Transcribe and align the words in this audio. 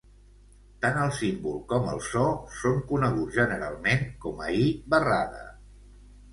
Tant 0.85 0.95
el 1.01 1.11
símbol 1.17 1.59
com 1.73 1.91
el 1.91 2.01
só 2.07 2.25
són 2.61 2.81
coneguts 2.93 3.37
generalment 3.43 4.05
com 4.27 4.45
a 4.49 4.53
i 4.65 4.67
barrada. 4.97 5.49